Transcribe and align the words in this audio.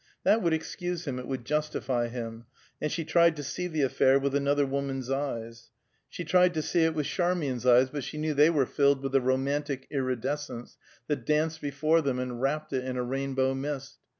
That 0.23 0.41
would 0.41 0.53
excuse 0.53 1.05
him, 1.05 1.19
it 1.19 1.27
would 1.27 1.45
justify 1.45 2.07
him, 2.07 2.45
and 2.81 2.91
she 2.91 3.05
tried 3.05 3.35
to 3.35 3.43
see 3.43 3.67
the 3.67 3.83
affair 3.83 4.17
with 4.17 4.33
another 4.33 4.65
woman's 4.65 5.11
eyes. 5.11 5.69
She 6.09 6.23
tried 6.23 6.55
to 6.55 6.63
see 6.63 6.85
it 6.85 6.95
with 6.95 7.05
Charmian's 7.05 7.67
eves, 7.67 7.91
but 7.91 8.03
she 8.03 8.17
knew 8.17 8.33
they 8.33 8.49
were 8.49 8.65
filled 8.65 9.03
with 9.03 9.13
a 9.13 9.21
romantic 9.21 9.85
iridescence 9.91 10.75
that 11.05 11.27
danced 11.27 11.61
before 11.61 12.01
them 12.01 12.17
and 12.17 12.41
wrapt 12.41 12.73
it 12.73 12.83
in 12.83 12.97
a 12.97 13.03
rainbow 13.03 13.53
mist. 13.53 13.99